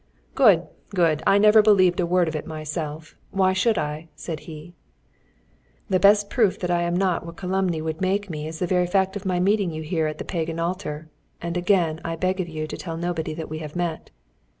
"Good, 0.33 0.65
good! 0.89 1.21
I 1.27 1.37
never 1.37 1.61
believed 1.61 1.99
a 1.99 2.07
word 2.07 2.27
of 2.27 2.35
it 2.35 2.47
myself 2.47 3.15
why 3.29 3.53
should 3.53 3.77
I?" 3.77 4.07
said 4.15 4.39
he. 4.49 4.73
"The 5.91 5.99
best 5.99 6.27
proof 6.27 6.57
that 6.61 6.71
I 6.71 6.81
am 6.81 6.95
not 6.97 7.23
what 7.23 7.37
calumny 7.37 7.83
would 7.83 8.01
make 8.01 8.27
me 8.27 8.47
is 8.47 8.57
the 8.57 8.87
fact 8.87 9.15
of 9.15 9.27
my 9.27 9.39
meeting 9.39 9.69
you 9.69 9.83
here 9.83 10.07
at 10.07 10.17
the 10.17 10.25
Pagan 10.25 10.59
Altar; 10.59 11.07
and 11.39 11.55
again 11.55 12.01
I 12.03 12.15
beg 12.15 12.39
of 12.41 12.49
you 12.49 12.65
to 12.65 12.77
tell 12.77 12.97
nobody 12.97 13.35
that 13.35 13.47
we 13.47 13.59
have 13.59 13.75
met." 13.75 14.09